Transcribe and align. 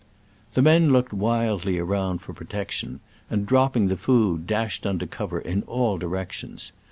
The 0.55 0.63
men 0.63 0.91
looked 0.91 1.13
wildly 1.13 1.77
around 1.77 2.23
for 2.23 2.33
protection, 2.33 3.01
and, 3.29 3.45
dropping 3.45 3.87
the 3.87 3.95
food, 3.95 4.47
dash 4.47 4.81
ed 4.83 4.89
under 4.89 5.05
cover 5.05 5.39
in 5.39 5.61
all 5.67 5.99
directions. 5.99 6.71